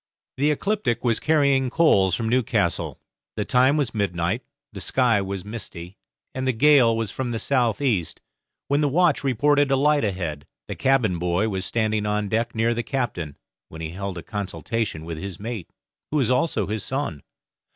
[0.37, 2.99] The 'Ecliptic' was carrying coals from Newcastle.
[3.35, 4.41] The time was midnight,
[4.73, 5.95] the sky was misty,
[6.33, 8.19] and the gale was from the south east,
[8.67, 10.47] when the watch reported a light ahead.
[10.67, 13.37] The cabin boy was standing on deck near the captain,
[13.69, 15.69] when he held a consultation with his mate,
[16.09, 17.21] who was also his son.